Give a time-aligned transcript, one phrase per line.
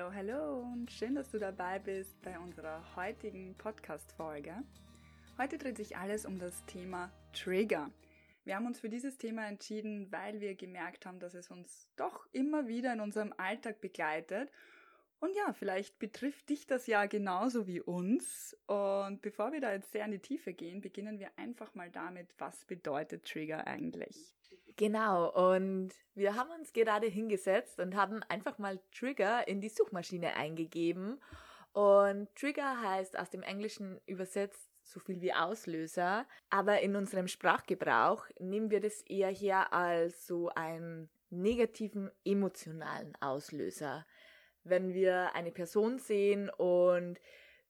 [0.00, 4.54] Hallo, hallo und schön, dass du dabei bist bei unserer heutigen Podcast-Folge.
[5.36, 7.90] Heute dreht sich alles um das Thema Trigger.
[8.44, 12.26] Wir haben uns für dieses Thema entschieden, weil wir gemerkt haben, dass es uns doch
[12.32, 14.50] immer wieder in unserem Alltag begleitet.
[15.20, 18.56] Und ja, vielleicht betrifft dich das ja genauso wie uns.
[18.66, 22.28] Und bevor wir da jetzt sehr in die Tiefe gehen, beginnen wir einfach mal damit,
[22.38, 24.34] was bedeutet Trigger eigentlich?
[24.76, 30.36] Genau, und wir haben uns gerade hingesetzt und haben einfach mal Trigger in die Suchmaschine
[30.36, 31.20] eingegeben.
[31.72, 36.26] Und Trigger heißt aus dem Englischen übersetzt so viel wie Auslöser.
[36.48, 44.06] Aber in unserem Sprachgebrauch nehmen wir das eher her als so einen negativen emotionalen Auslöser.
[44.64, 47.20] Wenn wir eine Person sehen und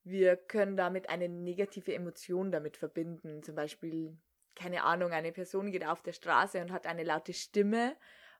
[0.02, 4.16] wir können damit eine negative Emotion damit verbinden, zum Beispiel,
[4.54, 7.96] keine Ahnung, eine Person geht auf der Straße und hat eine laute Stimme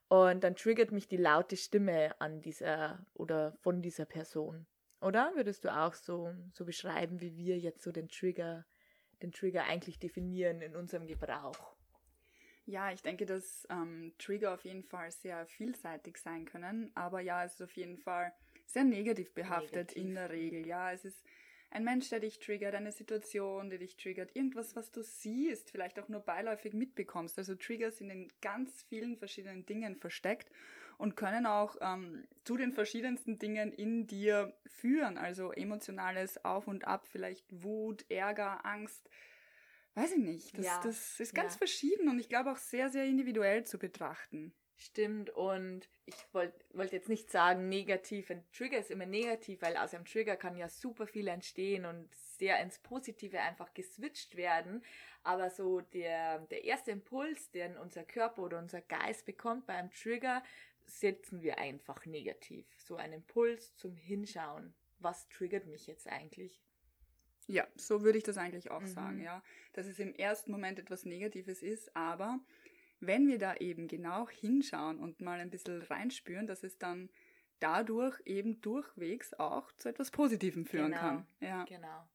[0.07, 4.65] und dann triggert mich die laute Stimme an dieser oder von dieser Person.
[4.99, 8.65] Oder würdest du auch so, so beschreiben, wie wir jetzt so den Trigger
[9.21, 11.75] den Trigger eigentlich definieren in unserem Gebrauch?
[12.65, 17.43] Ja, ich denke, dass ähm, Trigger auf jeden Fall sehr vielseitig sein können, aber ja,
[17.43, 18.31] es ist auf jeden Fall
[18.65, 20.03] sehr negativ behaftet negativ.
[20.03, 20.65] in der Regel.
[20.67, 21.23] Ja, es ist
[21.71, 25.99] ein Mensch, der dich triggert, eine Situation, die dich triggert, irgendwas, was du siehst, vielleicht
[25.99, 27.37] auch nur beiläufig mitbekommst.
[27.37, 30.51] Also Trigger sind in ganz vielen verschiedenen Dingen versteckt
[30.97, 35.17] und können auch ähm, zu den verschiedensten Dingen in dir führen.
[35.17, 39.09] Also emotionales Auf und Ab, vielleicht Wut, Ärger, Angst.
[39.95, 40.57] Weiß ich nicht.
[40.57, 40.81] Das, ja.
[40.83, 41.57] das ist ganz ja.
[41.57, 44.53] verschieden und ich glaube auch sehr, sehr individuell zu betrachten.
[44.77, 48.31] Stimmt, und ich wollte wollt jetzt nicht sagen negativ.
[48.31, 52.11] Ein Trigger ist immer negativ, weil aus einem Trigger kann ja super viel entstehen und
[52.15, 54.83] sehr ins Positive einfach geswitcht werden.
[55.21, 60.41] Aber so der, der erste Impuls, den unser Körper oder unser Geist bekommt beim Trigger,
[60.87, 62.65] setzen wir einfach negativ.
[62.79, 64.73] So einen Impuls zum Hinschauen.
[64.97, 66.59] Was triggert mich jetzt eigentlich?
[67.51, 68.87] Ja, so würde ich das eigentlich auch mhm.
[68.87, 69.43] sagen, ja.
[69.73, 72.39] Dass es im ersten Moment etwas Negatives ist, aber
[73.01, 77.09] wenn wir da eben genau hinschauen und mal ein bisschen reinspüren, dass es dann
[77.59, 81.27] dadurch eben durchwegs auch zu etwas Positivem führen genau, kann.
[81.41, 81.65] Ja.
[81.65, 82.07] Genau.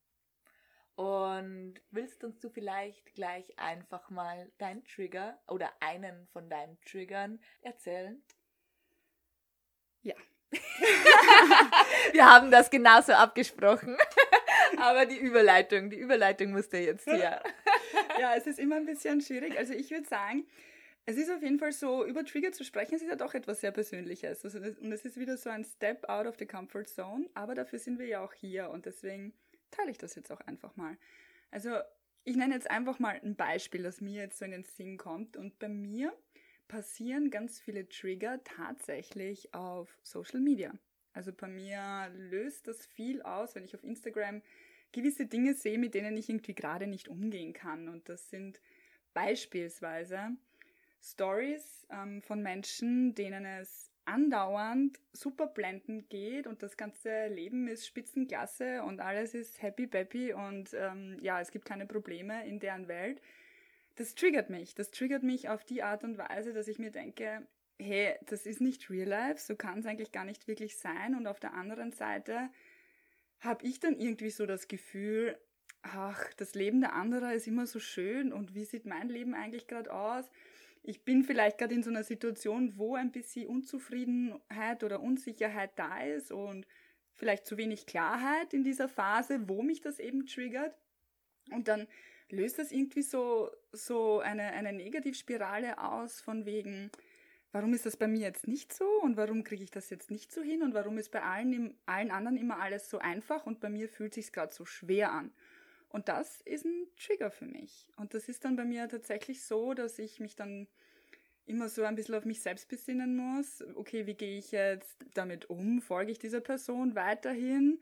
[0.94, 7.40] Und willst uns du vielleicht gleich einfach mal deinen Trigger oder einen von deinen Triggern
[7.60, 8.22] erzählen?
[10.00, 10.14] Ja.
[12.12, 13.98] Wir haben das genauso abgesprochen.
[14.78, 17.42] Aber die Überleitung, die Überleitung musste jetzt hier.
[18.20, 19.58] ja, es ist immer ein bisschen schwierig.
[19.58, 20.46] Also ich würde sagen,
[21.04, 23.60] es ist auf jeden Fall so, über Trigger zu sprechen, es ist ja doch etwas
[23.60, 24.44] sehr Persönliches.
[24.44, 27.28] Also das, und es ist wieder so ein Step out of the comfort zone.
[27.34, 29.32] Aber dafür sind wir ja auch hier und deswegen
[29.70, 30.96] teile ich das jetzt auch einfach mal.
[31.50, 31.70] Also
[32.24, 35.36] ich nenne jetzt einfach mal ein Beispiel, das mir jetzt so in den Sinn kommt.
[35.36, 36.12] Und bei mir
[36.66, 40.72] passieren ganz viele Trigger tatsächlich auf Social Media.
[41.16, 44.42] Also bei mir löst das viel aus, wenn ich auf Instagram
[44.92, 47.88] gewisse Dinge sehe, mit denen ich irgendwie gerade nicht umgehen kann.
[47.88, 48.60] Und das sind
[49.14, 50.36] beispielsweise
[51.02, 57.86] Stories ähm, von Menschen, denen es andauernd super blendend geht und das ganze Leben ist
[57.86, 62.86] Spitzenklasse und alles ist happy peppy und ähm, ja, es gibt keine Probleme in deren
[62.86, 63.20] Welt
[63.96, 64.74] das triggert mich.
[64.74, 67.46] Das triggert mich auf die Art und Weise, dass ich mir denke,
[67.78, 71.14] hey, das ist nicht real life, so kann es eigentlich gar nicht wirklich sein.
[71.14, 72.50] Und auf der anderen Seite
[73.40, 75.38] habe ich dann irgendwie so das Gefühl,
[75.82, 79.66] ach, das Leben der anderen ist immer so schön und wie sieht mein Leben eigentlich
[79.66, 80.24] gerade aus?
[80.82, 86.00] Ich bin vielleicht gerade in so einer Situation, wo ein bisschen Unzufriedenheit oder Unsicherheit da
[86.00, 86.66] ist und
[87.12, 90.74] vielleicht zu wenig Klarheit in dieser Phase, wo mich das eben triggert.
[91.50, 91.88] Und dann
[92.30, 96.90] löst das irgendwie so, so eine, eine Negativspirale aus von wegen,
[97.56, 100.30] warum ist das bei mir jetzt nicht so und warum kriege ich das jetzt nicht
[100.30, 103.70] so hin und warum ist bei allen, allen anderen immer alles so einfach und bei
[103.70, 105.32] mir fühlt sich gerade so schwer an.
[105.88, 107.88] Und das ist ein Trigger für mich.
[107.96, 110.66] Und das ist dann bei mir tatsächlich so, dass ich mich dann
[111.46, 113.64] immer so ein bisschen auf mich selbst besinnen muss.
[113.74, 115.80] Okay, wie gehe ich jetzt damit um?
[115.80, 117.80] Folge ich dieser Person weiterhin?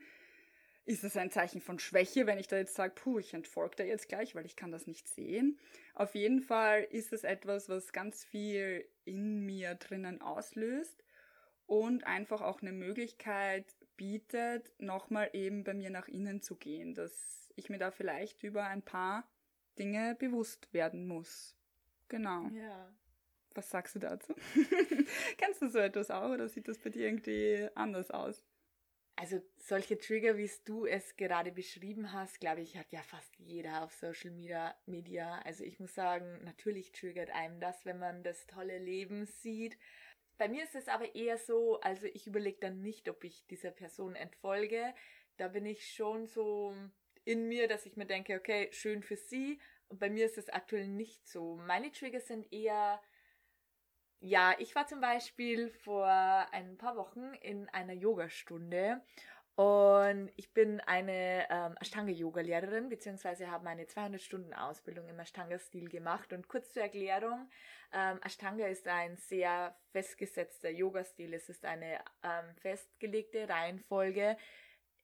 [0.85, 3.83] Ist es ein Zeichen von Schwäche, wenn ich da jetzt sage, puh, ich entfolge da
[3.83, 5.59] jetzt gleich, weil ich kann das nicht sehen?
[5.95, 11.03] Auf jeden Fall ist es etwas, was ganz viel in mir drinnen auslöst
[11.65, 13.65] und einfach auch eine Möglichkeit
[13.97, 18.65] bietet, nochmal eben bei mir nach innen zu gehen, dass ich mir da vielleicht über
[18.65, 19.27] ein paar
[19.79, 21.55] Dinge bewusst werden muss.
[22.09, 22.47] Genau.
[22.49, 22.93] Ja.
[23.55, 24.35] Was sagst du dazu?
[25.37, 28.44] Kennst du so etwas auch oder sieht das bei dir irgendwie anders aus?
[29.17, 33.83] Also solche Trigger, wie du es gerade beschrieben hast, glaube ich, hat ja fast jeder
[33.83, 35.39] auf Social Media, Media.
[35.45, 39.77] Also ich muss sagen, natürlich triggert einem das, wenn man das tolle Leben sieht.
[40.37, 43.71] Bei mir ist es aber eher so, also ich überlege dann nicht, ob ich dieser
[43.71, 44.93] Person entfolge.
[45.37, 46.75] Da bin ich schon so
[47.23, 49.59] in mir, dass ich mir denke, okay, schön für sie.
[49.87, 51.55] Und bei mir ist es aktuell nicht so.
[51.55, 53.01] Meine Triggers sind eher,
[54.25, 58.99] ja, ich war zum Beispiel vor ein paar Wochen in einer Yogastunde
[59.55, 66.33] und ich bin eine ähm, Ashtanga-Yoga-Lehrerin, beziehungsweise habe meine 200 Stunden Ausbildung im Ashtanga-Stil gemacht.
[66.33, 67.49] Und kurz zur Erklärung,
[67.93, 71.33] ähm, Ashtanga ist ein sehr festgesetzter Yoga-Stil.
[71.33, 74.37] Es ist eine ähm, festgelegte Reihenfolge.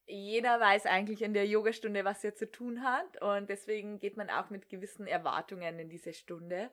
[0.08, 3.22] Jeder weiß eigentlich in der Yogastunde, was er zu tun hat.
[3.22, 6.72] Und deswegen geht man auch mit gewissen Erwartungen in diese Stunde.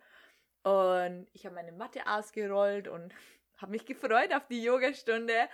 [0.62, 3.14] Und ich habe meine Matte ausgerollt und
[3.58, 5.48] habe mich gefreut auf die Yogastunde.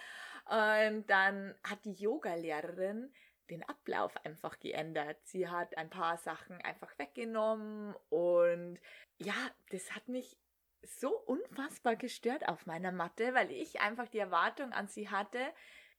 [0.47, 3.13] Und dann hat die Yogalehrerin
[3.51, 5.19] den Ablauf einfach geändert.
[5.25, 8.79] Sie hat ein paar Sachen einfach weggenommen und
[9.19, 9.35] ja,
[9.71, 10.39] das hat mich
[10.83, 15.41] so unfassbar gestört auf meiner Matte, weil ich einfach die Erwartung an sie hatte,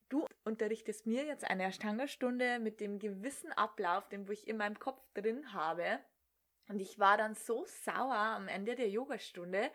[0.09, 4.77] du unterrichtest mir jetzt eine Ashtanga-Stunde mit dem gewissen Ablauf, den wo ich in meinem
[4.79, 5.99] Kopf drin habe.
[6.67, 9.71] Und ich war dann so sauer am Ende der Yogastunde,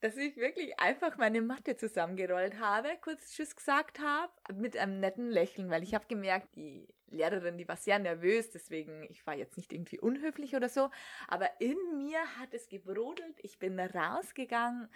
[0.00, 5.30] dass ich wirklich einfach meine Matte zusammengerollt habe, kurz Tschüss gesagt habe, mit einem netten
[5.30, 9.56] Lächeln, weil ich habe gemerkt, die Lehrerin, die war sehr nervös, deswegen, ich war jetzt
[9.56, 10.90] nicht irgendwie unhöflich oder so,
[11.28, 14.88] aber in mir hat es gebrodelt, ich bin rausgegangen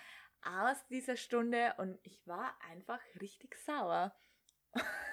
[0.43, 4.15] aus dieser Stunde und ich war einfach richtig sauer.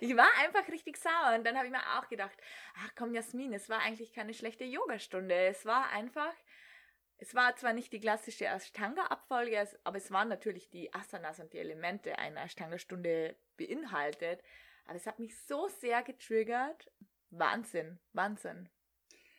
[0.00, 2.36] ich war einfach richtig sauer und dann habe ich mir auch gedacht,
[2.76, 6.34] ach komm Jasmin, es war eigentlich keine schlechte Yogastunde, es war einfach
[7.20, 11.58] es war zwar nicht die klassische Ashtanga-Abfolge, aber es waren natürlich die Asanas und die
[11.58, 14.40] Elemente einer Ashtanga-Stunde beinhaltet.
[14.86, 16.90] Aber es hat mich so sehr getriggert.
[17.30, 18.68] Wahnsinn, Wahnsinn.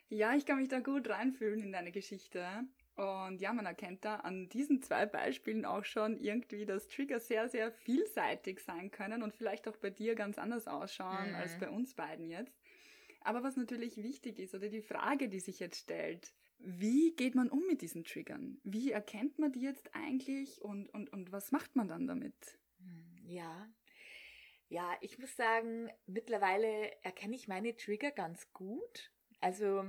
[0.10, 2.66] Ja, ich kann mich da gut reinfühlen in deine Geschichte.
[3.00, 7.48] Und ja, man erkennt da an diesen zwei Beispielen auch schon irgendwie, dass Trigger sehr,
[7.48, 11.36] sehr vielseitig sein können und vielleicht auch bei dir ganz anders ausschauen mhm.
[11.36, 12.60] als bei uns beiden jetzt.
[13.22, 17.50] Aber was natürlich wichtig ist oder die Frage, die sich jetzt stellt, wie geht man
[17.50, 18.60] um mit diesen Triggern?
[18.66, 22.60] Wie erkennt man die jetzt eigentlich und, und, und was macht man dann damit?
[22.80, 23.72] Hm, ja.
[24.68, 29.14] Ja, ich muss sagen, mittlerweile erkenne ich meine Trigger ganz gut.
[29.40, 29.86] Also,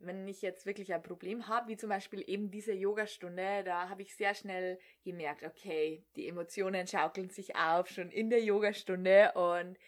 [0.00, 4.02] wenn ich jetzt wirklich ein Problem habe, wie zum Beispiel eben diese Yogastunde, da habe
[4.02, 9.78] ich sehr schnell gemerkt, okay, die Emotionen schaukeln sich auf, schon in der Yogastunde und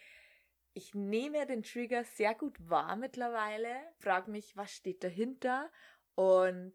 [0.74, 5.70] ich nehme den Trigger sehr gut wahr mittlerweile, frage mich, was steht dahinter
[6.14, 6.74] und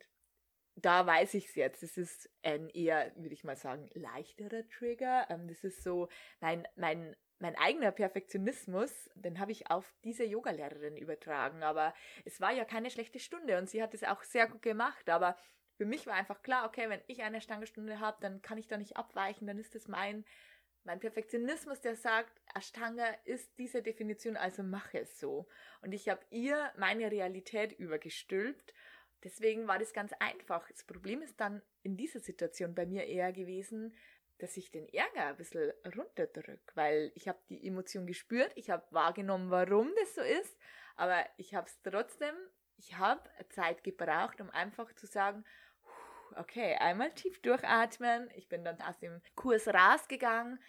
[0.76, 1.84] da weiß ich es jetzt.
[1.84, 5.26] Es ist ein eher, würde ich mal sagen, leichterer Trigger.
[5.30, 6.08] Ähm, das ist so
[6.40, 11.64] mein, mein, mein eigener Perfektionismus, den habe ich auf diese Yogalehrerin übertragen.
[11.64, 11.94] Aber
[12.26, 15.10] es war ja keine schlechte Stunde und sie hat es auch sehr gut gemacht.
[15.10, 15.38] Aber
[15.76, 18.78] für mich war einfach klar, okay, wenn ich eine Stangestunde habe, dann kann ich da
[18.78, 20.26] nicht abweichen, dann ist das mein,
[20.84, 25.48] mein Perfektionismus, der sagt, Ashtanga ist diese Definition, also mache es so.
[25.82, 28.74] Und ich habe ihr meine Realität übergestülpt
[29.24, 30.70] Deswegen war das ganz einfach.
[30.70, 33.96] Das Problem ist dann in dieser Situation bei mir eher gewesen,
[34.40, 38.86] dass ich den Ärger ein bisschen runterdrück, weil ich habe die Emotion gespürt, ich habe
[38.92, 40.58] wahrgenommen, warum das so ist,
[40.96, 42.36] aber ich habe es trotzdem,
[42.78, 45.44] ich habe Zeit gebraucht, um einfach zu sagen,
[46.36, 48.30] okay, einmal tief durchatmen.
[48.36, 50.60] Ich bin dann aus dem Kurs rausgegangen,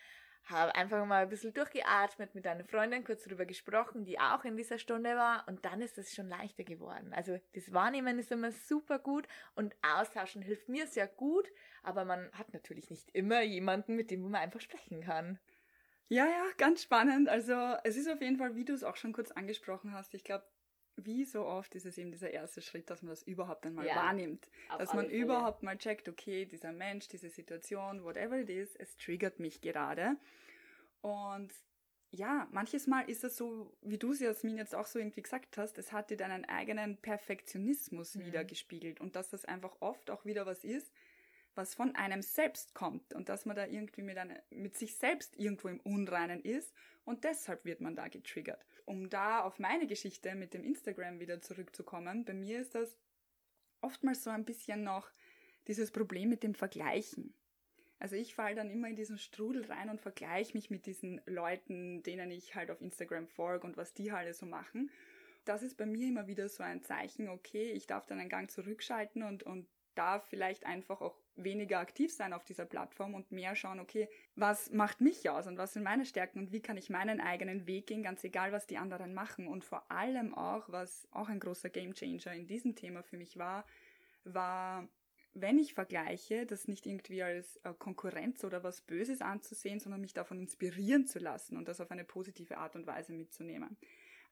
[0.44, 4.56] habe einfach mal ein bisschen durchgeatmet, mit einer Freundin kurz darüber gesprochen, die auch in
[4.56, 7.12] dieser Stunde war und dann ist es schon leichter geworden.
[7.12, 11.48] Also das Wahrnehmen ist immer super gut und austauschen hilft mir sehr gut,
[11.82, 15.38] aber man hat natürlich nicht immer jemanden, mit dem man einfach sprechen kann.
[16.08, 17.28] Ja, ja, ganz spannend.
[17.28, 17.52] Also
[17.84, 20.46] es ist auf jeden Fall, wie du es auch schon kurz angesprochen hast, ich glaube,
[21.04, 23.96] wie so oft ist es eben dieser erste Schritt, dass man das überhaupt einmal ja,
[23.96, 24.48] wahrnimmt.
[24.76, 25.22] Dass man Fälle.
[25.22, 30.16] überhaupt mal checkt, okay, dieser Mensch, diese Situation, whatever it is, es triggert mich gerade.
[31.00, 31.52] Und
[32.10, 35.58] ja, manches Mal ist das so, wie du es Jasmin jetzt auch so irgendwie gesagt
[35.58, 38.26] hast, es hat dir deinen eigenen Perfektionismus mhm.
[38.26, 40.90] wiedergespiegelt und dass das einfach oft auch wieder was ist,
[41.58, 45.36] was von einem selbst kommt und dass man da irgendwie mit, eine, mit sich selbst
[45.36, 46.72] irgendwo im Unreinen ist
[47.04, 48.64] und deshalb wird man da getriggert.
[48.86, 52.96] Um da auf meine Geschichte mit dem Instagram wieder zurückzukommen, bei mir ist das
[53.80, 55.10] oftmals so ein bisschen noch
[55.66, 57.34] dieses Problem mit dem Vergleichen.
[57.98, 62.04] Also ich falle dann immer in diesen Strudel rein und vergleiche mich mit diesen Leuten,
[62.04, 64.90] denen ich halt auf Instagram folge und was die halt so machen.
[65.44, 68.48] Das ist bei mir immer wieder so ein Zeichen, okay, ich darf dann einen Gang
[68.48, 73.54] zurückschalten und, und darf vielleicht einfach auch weniger aktiv sein auf dieser Plattform und mehr
[73.54, 76.90] schauen, okay, was macht mich aus und was sind meine Stärken und wie kann ich
[76.90, 79.46] meinen eigenen Weg gehen, ganz egal, was die anderen machen.
[79.46, 83.64] Und vor allem auch, was auch ein großer Gamechanger in diesem Thema für mich war,
[84.24, 84.88] war
[85.34, 90.14] wenn ich vergleiche, das nicht irgendwie als äh, Konkurrenz oder was Böses anzusehen, sondern mich
[90.14, 93.76] davon inspirieren zu lassen und das auf eine positive Art und Weise mitzunehmen.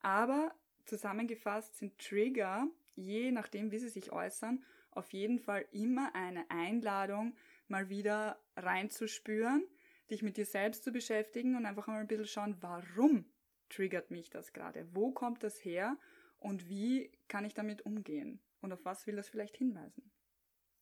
[0.00, 0.52] Aber
[0.84, 4.64] zusammengefasst sind Trigger, je nachdem, wie sie sich äußern,
[4.96, 7.36] auf jeden Fall immer eine Einladung,
[7.68, 9.66] mal wieder reinzuspüren,
[10.10, 13.24] dich mit dir selbst zu beschäftigen und einfach mal ein bisschen schauen, warum
[13.68, 14.86] triggert mich das gerade?
[14.94, 15.98] Wo kommt das her?
[16.38, 18.40] Und wie kann ich damit umgehen?
[18.60, 20.12] Und auf was will das vielleicht hinweisen?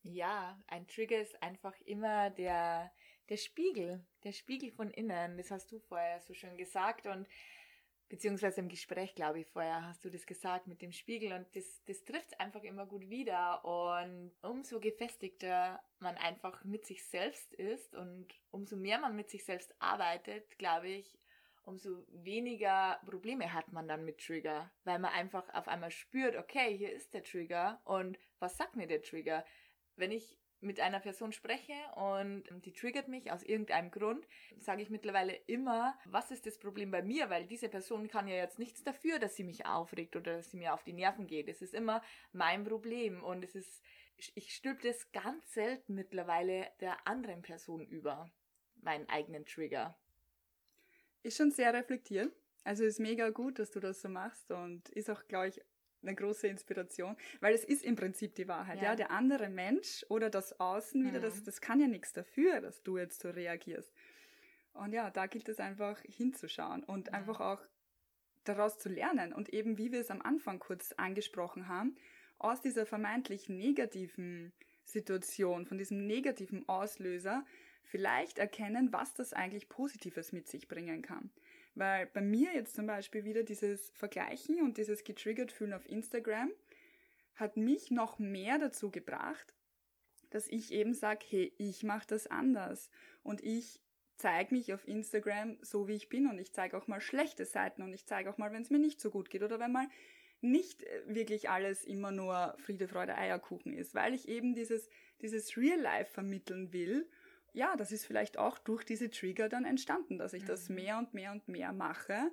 [0.03, 2.91] Ja, ein Trigger ist einfach immer der,
[3.29, 5.37] der Spiegel, der Spiegel von innen.
[5.37, 7.27] Das hast du vorher so schön gesagt und
[8.09, 11.83] beziehungsweise im Gespräch, glaube ich, vorher hast du das gesagt mit dem Spiegel und das,
[11.85, 17.95] das trifft einfach immer gut wieder und umso gefestigter man einfach mit sich selbst ist
[17.95, 21.17] und umso mehr man mit sich selbst arbeitet, glaube ich,
[21.63, 26.77] umso weniger Probleme hat man dann mit Trigger, weil man einfach auf einmal spürt, okay,
[26.77, 29.43] hier ist der Trigger und was sagt mir der Trigger?
[29.95, 34.89] Wenn ich mit einer Person spreche und die triggert mich aus irgendeinem Grund, sage ich
[34.89, 38.83] mittlerweile immer, was ist das Problem bei mir, weil diese Person kann ja jetzt nichts
[38.83, 41.47] dafür, dass sie mich aufregt oder dass sie mir auf die Nerven geht.
[41.47, 42.01] Es ist immer
[42.33, 43.83] mein Problem und es ist,
[44.33, 48.29] ich stülpe das ganz selten mittlerweile der anderen Person über,
[48.81, 49.97] meinen eigenen Trigger.
[51.23, 52.33] Ist schon sehr reflektiert.
[52.63, 55.61] Also ist mega gut, dass du das so machst und ist auch, glaube ich,
[56.07, 58.77] eine große Inspiration, weil es ist im Prinzip die Wahrheit.
[58.77, 58.95] Ja, ja?
[58.95, 61.07] der andere Mensch oder das Außen mhm.
[61.07, 61.43] wieder, das, mhm.
[61.45, 63.91] das kann ja nichts dafür, dass du jetzt so reagierst.
[64.73, 67.13] Und ja, da gilt es einfach hinzuschauen und mhm.
[67.13, 67.61] einfach auch
[68.43, 71.95] daraus zu lernen und eben, wie wir es am Anfang kurz angesprochen haben,
[72.37, 77.45] aus dieser vermeintlich negativen Situation, von diesem negativen Auslöser,
[77.83, 81.31] vielleicht erkennen, was das eigentlich Positives mit sich bringen kann.
[81.75, 86.51] Weil bei mir jetzt zum Beispiel wieder dieses Vergleichen und dieses getriggert fühlen auf Instagram
[87.35, 89.53] hat mich noch mehr dazu gebracht,
[90.29, 92.89] dass ich eben sage, hey, ich mache das anders.
[93.23, 93.81] Und ich
[94.17, 96.27] zeige mich auf Instagram so, wie ich bin.
[96.27, 97.81] Und ich zeige auch mal schlechte Seiten.
[97.81, 99.43] Und ich zeige auch mal, wenn es mir nicht so gut geht.
[99.43, 99.87] Oder wenn mal
[100.41, 104.89] nicht äh, wirklich alles immer nur Friede, Freude, Eierkuchen ist, weil ich eben dieses,
[105.21, 107.07] dieses Real Life vermitteln will
[107.55, 110.47] ja, das ist vielleicht auch durch diese Trigger dann entstanden, dass ich mhm.
[110.47, 112.31] das mehr und mehr und mehr mache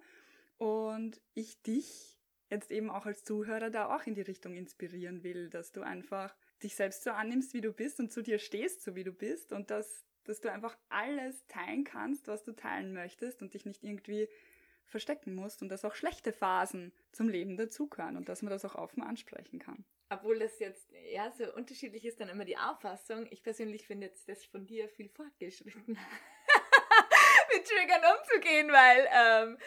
[0.58, 2.18] und ich dich
[2.50, 6.36] jetzt eben auch als Zuhörer da auch in die Richtung inspirieren will, dass du einfach
[6.62, 9.52] dich selbst so annimmst, wie du bist und zu dir stehst, so wie du bist
[9.52, 13.82] und dass, dass du einfach alles teilen kannst, was du teilen möchtest und dich nicht
[13.82, 14.28] irgendwie
[14.84, 18.74] verstecken musst und dass auch schlechte Phasen zum Leben dazugehören und dass man das auch
[18.74, 23.26] offen ansprechen kann obwohl das jetzt ja so unterschiedlich ist, dann immer die Auffassung.
[23.30, 25.98] Ich persönlich finde jetzt das von dir viel fortgeschritten.
[27.62, 29.58] Triggern umzugehen, weil ähm,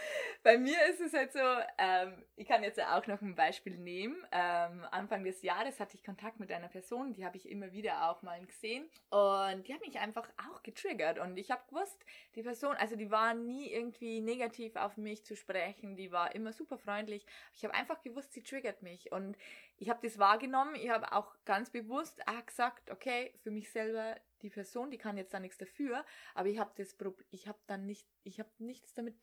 [0.44, 1.40] bei mir ist es halt so,
[1.80, 4.16] ähm, ich kann jetzt auch noch ein Beispiel nehmen.
[4.32, 8.10] Ähm, Anfang des Jahres hatte ich Kontakt mit einer Person, die habe ich immer wieder
[8.10, 8.88] auch mal gesehen.
[9.10, 11.18] Und die hat mich einfach auch getriggert.
[11.18, 15.36] Und ich habe gewusst, die Person, also die war nie irgendwie negativ auf mich zu
[15.36, 17.26] sprechen, die war immer super freundlich.
[17.56, 19.12] Ich habe einfach gewusst, sie triggert mich.
[19.12, 19.38] Und
[19.78, 24.16] ich habe das wahrgenommen, ich habe auch ganz bewusst auch gesagt, okay, für mich selber
[24.42, 26.96] die Person, die kann jetzt da nichts dafür, aber ich habe das
[27.32, 29.16] ich habe dann nicht ich habe nichts damit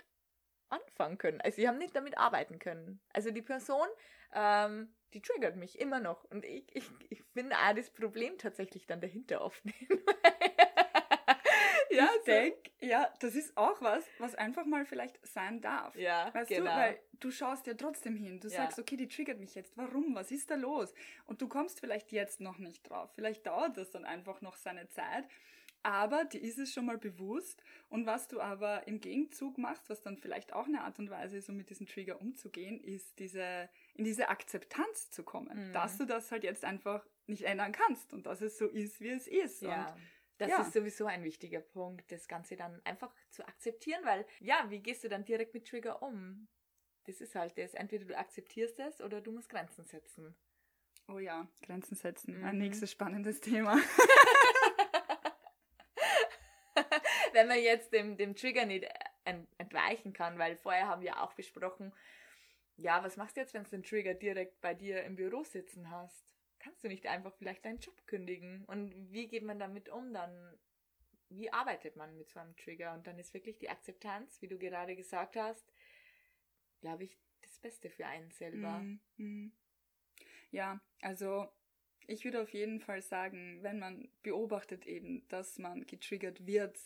[0.73, 1.41] anfangen können.
[1.41, 3.01] Also ich habe nicht damit arbeiten können.
[3.13, 3.87] Also die Person,
[4.35, 8.87] ähm, die triggert mich immer noch und ich, ich, ich finde auch das Problem tatsächlich
[8.87, 9.63] dann dahinter oft.
[11.97, 15.95] ja, ich denke, ja, das ist auch was, was einfach mal vielleicht sein darf.
[15.97, 16.71] Ja, weißt genau.
[16.71, 18.41] du, weil du schaust ja trotzdem hin.
[18.41, 18.57] Du ja.
[18.57, 19.77] sagst, okay, die triggert mich jetzt.
[19.77, 20.15] Warum?
[20.15, 20.93] Was ist da los?
[21.27, 23.11] Und du kommst vielleicht jetzt noch nicht drauf.
[23.15, 25.25] Vielleicht dauert das dann einfach noch seine Zeit.
[25.85, 27.63] Aber dir ist es schon mal bewusst.
[27.89, 31.37] Und was du aber im Gegenzug machst, was dann vielleicht auch eine Art und Weise
[31.37, 35.69] ist, um mit diesem Trigger umzugehen, ist diese, in diese Akzeptanz zu kommen.
[35.69, 35.73] Mhm.
[35.73, 39.11] Dass du das halt jetzt einfach nicht ändern kannst und dass es so ist, wie
[39.11, 39.63] es ist.
[39.63, 39.89] Ja.
[39.89, 40.01] Und
[40.43, 40.61] das ja.
[40.63, 45.05] ist sowieso ein wichtiger Punkt, das Ganze dann einfach zu akzeptieren, weil ja, wie gehst
[45.05, 46.49] du dann direkt mit Trigger um?
[47.05, 47.75] Das ist halt das.
[47.75, 50.37] Entweder du akzeptierst es oder du musst Grenzen setzen.
[51.09, 52.39] Oh ja, Grenzen setzen.
[52.39, 52.45] Mhm.
[52.45, 53.77] Ein nächstes spannendes Thema.
[57.33, 58.87] Wenn man jetzt dem, dem Trigger nicht
[59.25, 61.93] entweichen kann, weil vorher haben wir auch besprochen,
[62.77, 65.91] ja, was machst du jetzt, wenn du den Trigger direkt bei dir im Büro sitzen
[65.91, 66.32] hast?
[66.63, 68.65] Kannst du nicht einfach vielleicht deinen Job kündigen?
[68.67, 70.59] Und wie geht man damit um dann?
[71.29, 72.95] Wie arbeitet man mit so einem Trigger?
[72.95, 75.67] Und dann ist wirklich die Akzeptanz, wie du gerade gesagt hast,
[76.81, 78.79] glaube ich, das Beste für einen selber.
[78.81, 79.53] Mm, mm.
[80.51, 81.49] Ja, also
[82.07, 86.79] ich würde auf jeden Fall sagen, wenn man beobachtet eben, dass man getriggert wird,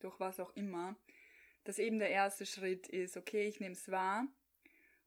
[0.00, 0.96] durch was auch immer,
[1.64, 4.26] dass eben der erste Schritt ist, okay, ich nehme es wahr.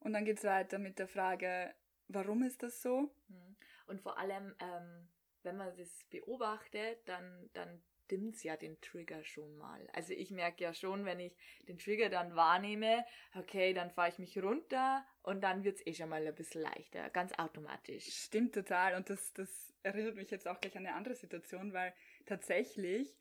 [0.00, 1.74] Und dann geht es weiter mit der Frage,
[2.08, 3.12] warum ist das so?
[3.28, 3.56] Mhm.
[3.88, 5.08] Und vor allem, ähm,
[5.42, 9.86] wenn man das beobachtet, dann, dann dimmt ja den Trigger schon mal.
[9.92, 11.36] Also ich merke ja schon, wenn ich
[11.68, 13.04] den Trigger dann wahrnehme,
[13.34, 16.62] okay, dann fahre ich mich runter und dann wird es eh schon mal ein bisschen
[16.62, 18.06] leichter, ganz automatisch.
[18.06, 18.94] Stimmt total.
[18.94, 21.94] Und das, das erinnert mich jetzt auch gleich an eine andere Situation, weil
[22.26, 23.14] tatsächlich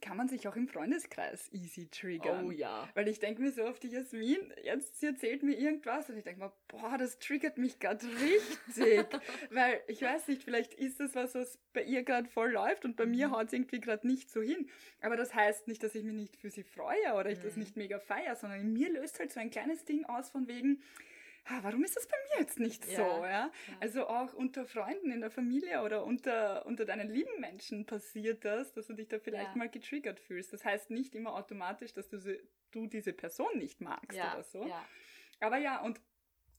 [0.00, 2.46] kann man sich auch im Freundeskreis easy triggern.
[2.46, 2.88] Oh ja.
[2.94, 6.24] Weil ich denke mir so auf die Jasmin, jetzt sie erzählt mir irgendwas und ich
[6.24, 9.06] denke mir, boah, das triggert mich gerade richtig.
[9.50, 12.96] Weil ich weiß nicht, vielleicht ist das was, was bei ihr gerade voll läuft und
[12.96, 13.12] bei mhm.
[13.12, 14.68] mir haut es irgendwie gerade nicht so hin.
[15.00, 17.44] Aber das heißt nicht, dass ich mich nicht für sie freue oder ich mhm.
[17.44, 20.48] das nicht mega feiere, sondern in mir löst halt so ein kleines Ding aus von
[20.48, 20.82] wegen,
[21.62, 23.24] warum ist das bei mir jetzt nicht ja, so?
[23.24, 23.30] Ja?
[23.30, 23.50] ja?
[23.80, 28.72] Also auch unter Freunden in der Familie oder unter, unter deinen lieben Menschen passiert das,
[28.72, 29.56] dass du dich da vielleicht ja.
[29.56, 30.52] mal getriggert fühlst.
[30.52, 32.18] Das heißt nicht immer automatisch, dass du,
[32.70, 34.70] du diese Person nicht magst oder so.
[35.40, 36.00] Aber ja, und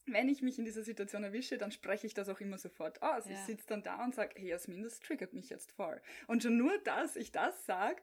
[0.05, 3.25] wenn ich mich in dieser Situation erwische, dann spreche ich das auch immer sofort aus.
[3.27, 6.01] Ich sitze dann da und sage, hey Jasmin, das triggert mich jetzt voll.
[6.27, 8.01] Und schon nur, dass ich das sage,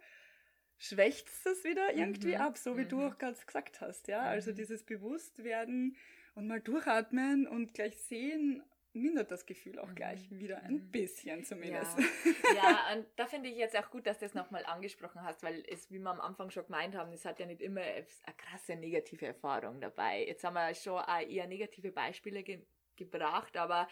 [0.78, 2.42] schwächt es das wieder irgendwie mhm.
[2.42, 2.88] ab, so wie mhm.
[2.88, 4.20] du auch gerade gesagt hast, ja.
[4.20, 4.36] Also mhm.
[4.36, 5.96] Also dieses Bewusstwerden,
[6.36, 8.62] und mal durchatmen und gleich sehen,
[8.92, 10.38] mindert das Gefühl auch gleich mhm.
[10.38, 10.90] wieder ein mhm.
[10.90, 11.98] bisschen zumindest.
[11.98, 15.42] Ja, ja und da finde ich jetzt auch gut, dass du das nochmal angesprochen hast,
[15.42, 18.06] weil es, wie wir am Anfang schon gemeint haben, es hat ja nicht immer eine
[18.36, 20.24] krasse negative Erfahrung dabei.
[20.26, 22.62] Jetzt haben wir schon eher negative Beispiele ge
[22.96, 23.88] gebracht, aber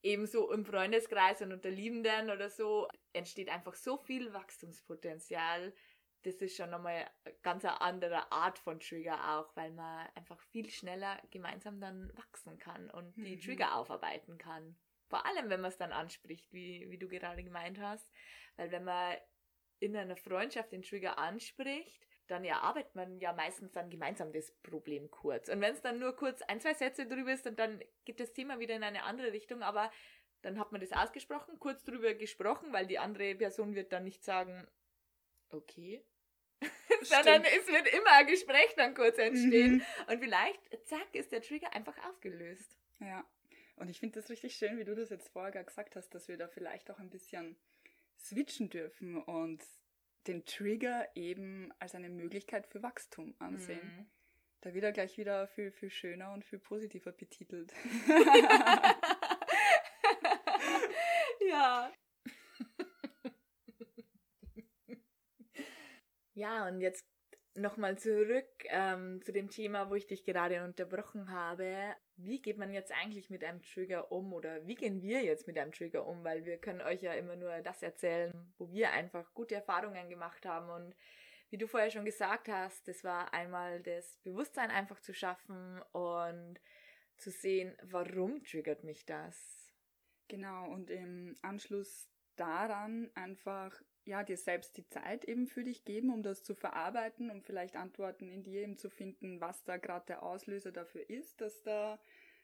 [0.00, 5.74] ebenso im Freundeskreis und unter Liebenden oder so entsteht einfach so viel Wachstumspotenzial,
[6.24, 10.70] das ist schon nochmal eine ganz andere Art von Trigger auch, weil man einfach viel
[10.70, 13.40] schneller gemeinsam dann wachsen kann und die mhm.
[13.40, 14.76] Trigger aufarbeiten kann.
[15.08, 18.10] Vor allem, wenn man es dann anspricht, wie, wie du gerade gemeint hast.
[18.56, 19.16] Weil wenn man
[19.80, 25.10] in einer Freundschaft den Trigger anspricht, dann erarbeitet man ja meistens dann gemeinsam das Problem
[25.10, 25.48] kurz.
[25.50, 28.32] Und wenn es dann nur kurz ein, zwei Sätze drüber ist, und dann geht das
[28.32, 29.90] Thema wieder in eine andere Richtung, aber
[30.40, 34.24] dann hat man das ausgesprochen, kurz drüber gesprochen, weil die andere Person wird dann nicht
[34.24, 34.66] sagen,
[35.50, 36.02] okay,
[37.02, 39.76] sondern es wird immer ein Gespräch dann kurz entstehen.
[39.76, 40.12] Mhm.
[40.12, 42.76] Und vielleicht, zack, ist der Trigger einfach aufgelöst.
[43.00, 43.24] Ja.
[43.76, 46.36] Und ich finde das richtig schön, wie du das jetzt vorher gesagt hast, dass wir
[46.36, 47.56] da vielleicht auch ein bisschen
[48.18, 49.62] switchen dürfen und
[50.26, 53.80] den Trigger eben als eine Möglichkeit für Wachstum ansehen.
[53.82, 54.06] Mhm.
[54.62, 57.72] Da wird er gleich wieder viel, viel schöner und viel positiver betitelt.
[61.48, 61.92] ja.
[66.34, 67.06] Ja, und jetzt
[67.54, 71.94] nochmal zurück ähm, zu dem Thema, wo ich dich gerade unterbrochen habe.
[72.16, 75.56] Wie geht man jetzt eigentlich mit einem Trigger um oder wie gehen wir jetzt mit
[75.58, 76.24] einem Trigger um?
[76.24, 80.44] Weil wir können euch ja immer nur das erzählen, wo wir einfach gute Erfahrungen gemacht
[80.44, 80.96] haben und
[81.50, 86.60] wie du vorher schon gesagt hast, das war einmal das Bewusstsein einfach zu schaffen und
[87.16, 89.72] zu sehen, warum triggert mich das?
[90.26, 96.12] Genau, und im Anschluss daran einfach ja, dir selbst die Zeit eben für dich geben,
[96.12, 100.06] um das zu verarbeiten, um vielleicht Antworten in dir eben zu finden, was da gerade
[100.06, 101.98] der Auslöser dafür ist, dass da,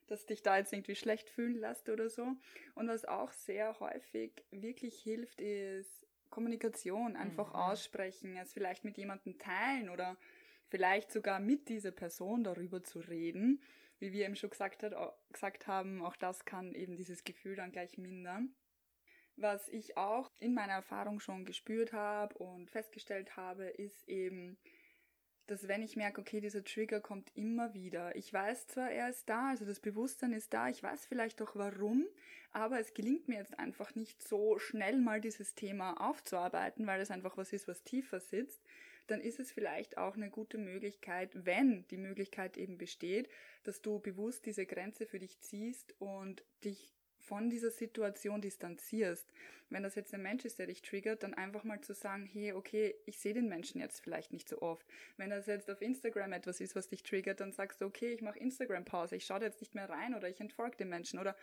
[0.07, 2.35] dass dich da jetzt irgendwie schlecht fühlen lässt oder so.
[2.75, 7.57] Und was auch sehr häufig wirklich hilft, ist Kommunikation, einfach mhm.
[7.57, 10.17] aussprechen, es vielleicht mit jemandem teilen oder
[10.69, 13.61] vielleicht sogar mit dieser Person darüber zu reden.
[13.99, 14.95] Wie wir eben schon gesagt, hat,
[15.31, 18.55] gesagt haben, auch das kann eben dieses Gefühl dann gleich mindern.
[19.37, 24.59] Was ich auch in meiner Erfahrung schon gespürt habe und festgestellt habe, ist eben,
[25.47, 28.15] dass wenn ich merke, okay, dieser Trigger kommt immer wieder.
[28.15, 31.57] Ich weiß zwar, er ist da, also das Bewusstsein ist da, ich weiß vielleicht auch
[31.57, 32.07] warum,
[32.53, 37.11] aber es gelingt mir jetzt einfach nicht so schnell mal dieses Thema aufzuarbeiten, weil es
[37.11, 38.63] einfach was ist, was tiefer sitzt,
[39.07, 43.29] dann ist es vielleicht auch eine gute Möglichkeit, wenn die Möglichkeit eben besteht,
[43.65, 46.95] dass du bewusst diese Grenze für dich ziehst und dich
[47.31, 49.33] von dieser Situation distanzierst.
[49.69, 52.53] Wenn das jetzt ein Mensch ist, der dich triggert, dann einfach mal zu sagen, hey,
[52.53, 54.85] okay, ich sehe den Menschen jetzt vielleicht nicht so oft.
[55.17, 58.21] Wenn das jetzt auf Instagram etwas ist, was dich triggert, dann sagst du, okay, ich
[58.21, 61.37] mache Instagram-Pause, ich schaue jetzt nicht mehr rein oder ich entfolge den Menschen oder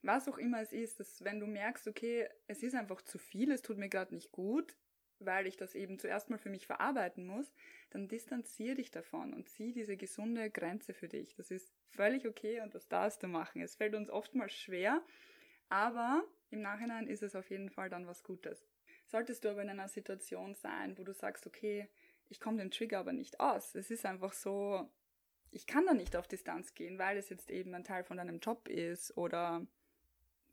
[0.00, 3.52] was auch immer es ist, dass wenn du merkst, okay, es ist einfach zu viel,
[3.52, 4.74] es tut mir gerade nicht gut,
[5.18, 7.52] weil ich das eben zuerst mal für mich verarbeiten muss,
[7.90, 11.34] dann distanzier dich davon und zieh diese gesunde Grenze für dich.
[11.34, 13.60] Das ist völlig okay und das darfst du machen.
[13.62, 15.02] Es fällt uns oftmals schwer,
[15.74, 18.64] aber im Nachhinein ist es auf jeden Fall dann was Gutes.
[19.06, 21.88] Solltest du aber in einer Situation sein, wo du sagst, okay,
[22.28, 23.74] ich komme dem Trigger aber nicht aus.
[23.74, 24.88] Es ist einfach so,
[25.50, 28.38] ich kann da nicht auf Distanz gehen, weil es jetzt eben ein Teil von deinem
[28.38, 29.66] Job ist oder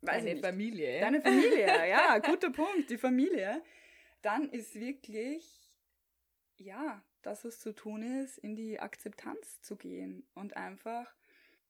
[0.01, 0.99] weiß Deine Familie.
[0.99, 3.62] Deine Familie, ja, guter Punkt, die Familie.
[4.23, 5.71] Dann ist wirklich,
[6.57, 11.13] ja, das, was zu tun ist, in die Akzeptanz zu gehen und einfach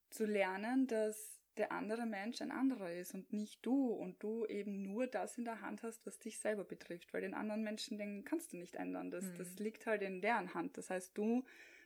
[0.09, 4.82] zu lernen, dass der andere Mensch ein anderer ist und nicht du und du eben
[4.82, 8.26] nur das in der Hand hast, was dich selber betrifft, weil den anderen Menschen, den
[8.26, 9.12] kannst du nicht ändern.
[9.12, 9.38] Das, mhm.
[9.38, 10.76] das liegt halt in deren Hand.
[10.76, 11.43] Das heißt, du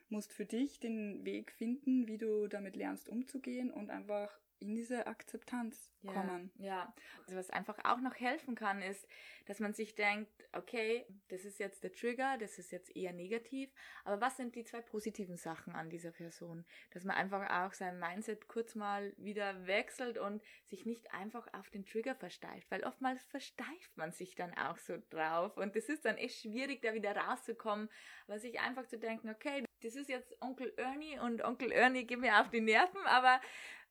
[0.07, 5.07] musst für dich den Weg finden, wie du damit lernst umzugehen und einfach in diese
[5.07, 6.51] Akzeptanz ja, kommen.
[6.57, 6.93] Ja,
[7.25, 9.07] also was einfach auch noch helfen kann, ist,
[9.45, 13.71] dass man sich denkt, okay, das ist jetzt der Trigger, das ist jetzt eher negativ,
[14.03, 16.65] aber was sind die zwei positiven Sachen an dieser Person?
[16.91, 21.69] Dass man einfach auch sein Mindset kurz mal wieder wechselt und sich nicht einfach auf
[21.69, 26.05] den Trigger versteift, weil oftmals versteift man sich dann auch so drauf und es ist
[26.05, 27.89] dann echt schwierig, da wieder rauszukommen,
[28.27, 32.19] weil sich einfach zu denken, okay, das ist jetzt Onkel Ernie und Onkel Ernie geht
[32.19, 33.39] mir auf die Nerven, aber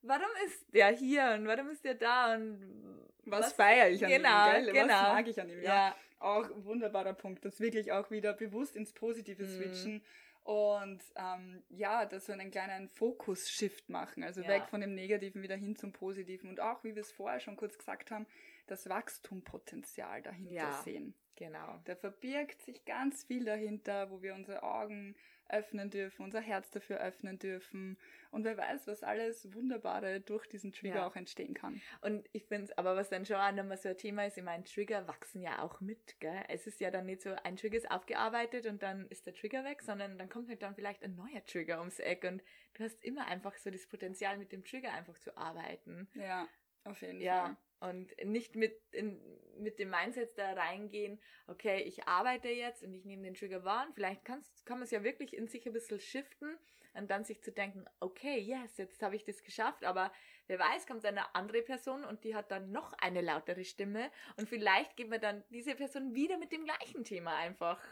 [0.06, 4.10] warum ist der hier und warum ist der da und was, was feiere ich an
[4.10, 4.72] genau, ihm, gell?
[4.72, 4.94] Genau.
[4.94, 5.74] Was mag ich an ihm, ja.
[5.74, 5.96] ja.
[6.18, 9.48] Auch ein wunderbarer Punkt, das wirklich auch wieder bewusst ins Positive mhm.
[9.48, 10.02] switchen
[10.44, 14.48] und ähm, ja, dass wir einen kleinen Fokus-Shift machen, also ja.
[14.48, 17.56] weg von dem Negativen wieder hin zum Positiven und auch, wie wir es vorher schon
[17.56, 18.26] kurz gesagt haben,
[18.66, 21.14] das Wachstumpotenzial dahinter ja, sehen.
[21.36, 21.80] Genau.
[21.84, 25.16] Da verbirgt sich ganz viel dahinter, wo wir unsere Augen
[25.48, 27.98] öffnen dürfen, unser Herz dafür öffnen dürfen.
[28.30, 31.06] Und wer weiß, was alles Wunderbare durch diesen Trigger ja.
[31.06, 31.80] auch entstehen kann.
[32.00, 34.42] Und ich finde es, aber was dann schon auch nochmal so ein Thema ist, ich
[34.42, 36.44] meine, Trigger wachsen ja auch mit, gell?
[36.48, 39.64] Es ist ja dann nicht so, ein Trigger ist aufgearbeitet und dann ist der Trigger
[39.64, 42.42] weg, sondern dann kommt halt dann vielleicht ein neuer Trigger ums Eck und
[42.74, 46.08] du hast immer einfach so das Potenzial, mit dem Trigger einfach zu arbeiten.
[46.14, 46.48] Ja,
[46.84, 47.46] auf jeden ja.
[47.46, 47.56] Fall
[47.90, 49.20] und nicht mit, in,
[49.58, 53.88] mit dem Mindset da reingehen, okay, ich arbeite jetzt und ich nehme den Trigger wahr.
[53.94, 56.58] Vielleicht kannst, kann man es ja wirklich in sich ein bisschen shiften
[56.94, 60.12] und dann sich zu denken, okay, yes, jetzt habe ich das geschafft, aber
[60.46, 64.48] wer weiß, kommt eine andere Person und die hat dann noch eine lautere Stimme und
[64.48, 67.82] vielleicht geht mir dann diese Person wieder mit dem gleichen Thema einfach,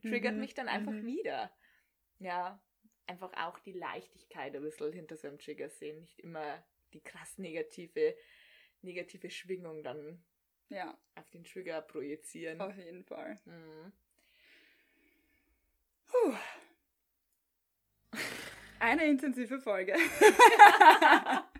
[0.00, 0.40] triggert mhm.
[0.40, 1.06] mich dann einfach mhm.
[1.06, 1.52] wieder.
[2.18, 2.62] Ja,
[3.06, 7.38] einfach auch die Leichtigkeit ein bisschen hinter so einem Trigger sehen, nicht immer die krass
[7.38, 8.16] negative
[8.86, 10.24] negative Schwingung dann
[10.70, 10.96] ja.
[11.14, 12.60] auf den Trigger projizieren.
[12.60, 13.38] Auf jeden Fall.
[13.44, 13.92] Mhm.
[18.78, 19.94] Eine intensive Folge.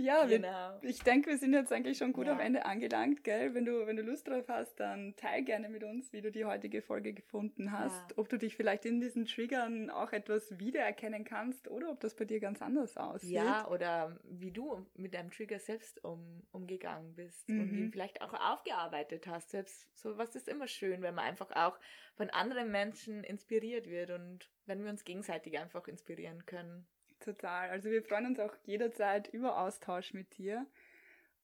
[0.00, 0.78] Ja, genau.
[0.80, 2.32] Wir, ich denke, wir sind jetzt eigentlich schon gut ja.
[2.32, 3.54] am Ende angelangt, gell?
[3.54, 6.44] Wenn du, wenn du Lust drauf hast, dann teil gerne mit uns, wie du die
[6.44, 8.10] heutige Folge gefunden hast.
[8.10, 8.18] Ja.
[8.18, 12.24] Ob du dich vielleicht in diesen Triggern auch etwas wiedererkennen kannst oder ob das bei
[12.24, 13.30] dir ganz anders aussieht.
[13.30, 17.60] Ja, oder wie du mit deinem Trigger selbst um, umgegangen bist mhm.
[17.60, 19.50] und ihn vielleicht auch aufgearbeitet hast.
[19.50, 21.78] Selbst sowas ist immer schön, wenn man einfach auch
[22.14, 26.86] von anderen Menschen inspiriert wird und wenn wir uns gegenseitig einfach inspirieren können.
[27.20, 27.70] Total.
[27.70, 30.66] Also wir freuen uns auch jederzeit über Austausch mit dir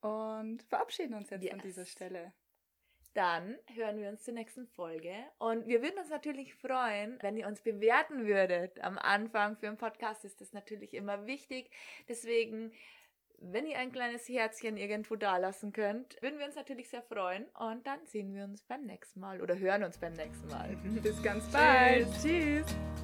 [0.01, 1.53] und verabschieden uns jetzt yes.
[1.53, 2.33] an dieser Stelle.
[3.15, 5.15] Dann hören wir uns zur nächsten Folge.
[5.39, 8.79] Und wir würden uns natürlich freuen, wenn ihr uns bewerten würdet.
[8.81, 11.71] Am Anfang für einen Podcast ist das natürlich immer wichtig.
[12.09, 12.73] Deswegen,
[13.39, 17.47] wenn ihr ein kleines Herzchen irgendwo da lassen könnt, würden wir uns natürlich sehr freuen.
[17.59, 20.77] Und dann sehen wir uns beim nächsten Mal oder hören uns beim nächsten Mal.
[21.03, 22.07] Bis ganz bald.
[22.21, 22.67] Tschüss.
[22.67, 22.96] Tschüss.